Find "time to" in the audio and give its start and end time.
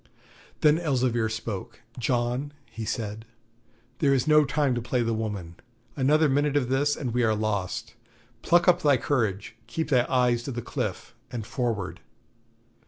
4.45-4.81